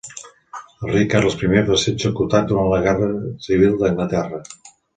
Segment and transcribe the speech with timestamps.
[0.85, 3.13] El rei Carles I va ser executat durant la guerra
[3.49, 4.45] civil d'Anglaterra